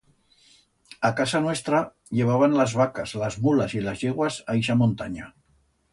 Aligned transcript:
A 1.09 1.13
casa 1.19 1.41
nuestra 1.43 1.81
llevaban 2.09 2.57
las 2.61 2.73
vacas, 2.73 3.13
las 3.13 3.37
mulas 3.39 3.75
y 3.75 3.81
las 3.89 4.03
yeguas 4.07 4.43
a 4.47 4.57
ixa 4.63 4.79
montanya. 4.81 5.33